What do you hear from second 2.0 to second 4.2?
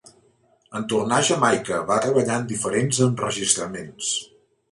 treballar en diferents enregistraments.